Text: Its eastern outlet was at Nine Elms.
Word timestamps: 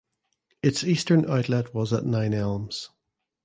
Its 0.63 0.83
eastern 0.83 1.29
outlet 1.29 1.75
was 1.75 1.93
at 1.93 2.07
Nine 2.07 2.33
Elms. 2.33 2.89